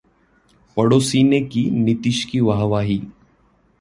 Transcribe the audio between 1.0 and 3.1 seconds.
ने की नीतीश की वाहवाही